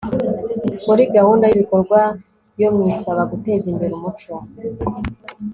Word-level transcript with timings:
muri 0.87 1.03
gahunda 1.15 1.43
y'ibikorwa 1.47 1.99
yo 2.61 2.69
mu 2.75 2.83
isaba 2.93 3.21
guteza 3.31 3.65
imbere 3.73 3.91
umuco 3.99 4.33